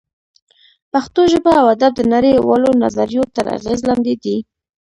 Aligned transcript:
پښتو 0.91 1.21
ژبه 1.31 1.51
او 1.61 1.65
ادب 1.75 1.91
د 1.97 2.01
نړۍ 2.13 2.33
والو 2.47 2.71
نظریو 2.83 3.23
تر 3.35 3.45
اغېز 3.57 3.79
لاندې 3.89 4.13
دی 4.23 4.37